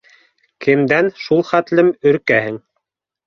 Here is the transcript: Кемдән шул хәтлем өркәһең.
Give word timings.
Кемдән 0.65 1.09
шул 1.25 1.45
хәтлем 1.51 1.93
өркәһең. 2.13 2.57